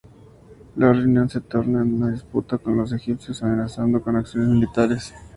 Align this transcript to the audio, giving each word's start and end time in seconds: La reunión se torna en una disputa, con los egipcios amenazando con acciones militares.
La 0.77 0.91
reunión 0.91 1.29
se 1.29 1.41
torna 1.41 1.83
en 1.83 1.93
una 1.93 2.09
disputa, 2.09 2.57
con 2.57 2.75
los 2.75 2.91
egipcios 2.91 3.43
amenazando 3.43 4.01
con 4.01 4.15
acciones 4.15 4.49
militares. 4.49 5.13